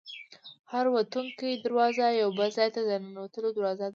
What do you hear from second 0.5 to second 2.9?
هره وتونکې دروازه یو بل ځای ته